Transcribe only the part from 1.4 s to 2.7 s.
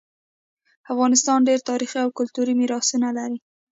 ډیر تاریخي او کلتوری